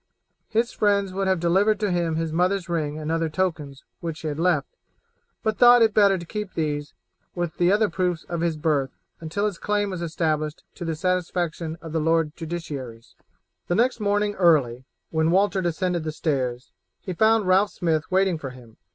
His 0.49 0.71
friends 0.71 1.13
would 1.13 1.27
have 1.27 1.39
delivered 1.39 1.79
to 1.81 1.91
him 1.91 2.15
his 2.15 2.33
mother's 2.33 2.67
ring 2.67 2.97
and 2.97 3.11
other 3.11 3.29
tokens 3.29 3.83
which 3.99 4.17
she 4.17 4.29
had 4.29 4.39
left, 4.39 4.67
but 5.43 5.59
thought 5.59 5.83
it 5.83 5.93
better 5.93 6.17
to 6.17 6.25
keep 6.25 6.55
these, 6.55 6.95
with 7.35 7.57
the 7.57 7.71
other 7.71 7.87
proofs 7.87 8.23
of 8.23 8.41
his 8.41 8.57
birth, 8.57 8.89
until 9.19 9.45
his 9.45 9.59
claim 9.59 9.91
was 9.91 10.01
established 10.01 10.63
to 10.73 10.85
the 10.85 10.95
satisfaction 10.95 11.77
of 11.83 11.91
the 11.91 11.99
lord 12.01 12.35
justiciaries. 12.35 13.13
The 13.67 13.75
next 13.75 13.99
morning 13.99 14.33
early, 14.39 14.85
when 15.11 15.29
Walter 15.29 15.61
descended 15.61 16.03
the 16.03 16.11
stairs, 16.11 16.71
he 16.99 17.13
found 17.13 17.45
Ralph 17.47 17.69
Smith 17.69 18.09
waiting 18.09 18.39
for 18.39 18.49
him. 18.49 18.77